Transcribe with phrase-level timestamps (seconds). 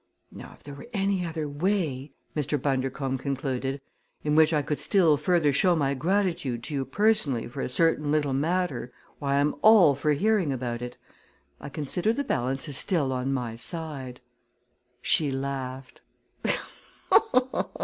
[0.31, 2.59] "Now if there were any other way," Mr.
[2.59, 3.81] Bundercombe concluded,
[4.23, 8.11] "in which I could still further show my gratitude to you personally for a certain
[8.11, 10.97] little matter, why I'm all for hearing about it.
[11.59, 14.21] I consider the balance is still on my side."
[15.03, 16.01] She laughed.